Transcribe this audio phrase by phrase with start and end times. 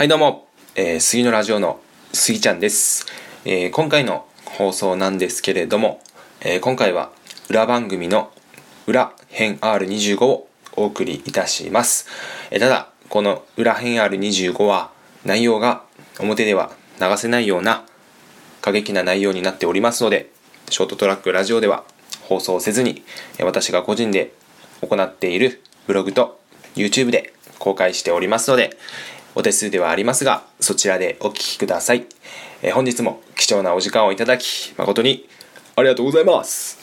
[0.00, 0.46] はいどうも、
[0.76, 1.78] えー、杉のラジオの
[2.14, 3.04] 杉ちゃんです、
[3.44, 6.00] えー、今回の放送なんですけれども、
[6.40, 7.12] えー、今回は
[7.50, 8.32] 裏番組の
[8.86, 12.08] 裏編 R25 をお送りいたします、
[12.50, 14.90] えただこの裏編 R25 は
[15.26, 15.84] 内容が
[16.18, 17.84] 表では流せないような
[18.62, 20.30] 過激な内容になっておりますので
[20.70, 21.84] ショートトラックラジオでは
[22.22, 23.02] 放送せずに
[23.42, 24.32] 私が個人で
[24.80, 26.40] 行っているブログと
[26.74, 28.70] YouTube で公開しておりますので、
[29.34, 32.06] お手数ではありますが、そちらでお聞きください。
[32.62, 35.28] えー、本日も貴重なお時間をいただき、誠に
[35.76, 36.79] ありがとうございます。